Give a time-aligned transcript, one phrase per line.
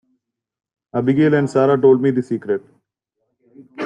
[0.95, 2.63] Abigail and Sara told me the secret.